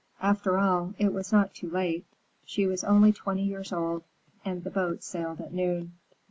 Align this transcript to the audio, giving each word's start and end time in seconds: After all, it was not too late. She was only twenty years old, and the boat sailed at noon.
After 0.23 0.57
all, 0.57 0.95
it 0.97 1.13
was 1.13 1.31
not 1.31 1.53
too 1.53 1.69
late. 1.69 2.07
She 2.43 2.65
was 2.65 2.83
only 2.83 3.11
twenty 3.13 3.43
years 3.43 3.71
old, 3.71 4.01
and 4.43 4.63
the 4.63 4.71
boat 4.71 5.03
sailed 5.03 5.39
at 5.41 5.53
noon. 5.53 5.93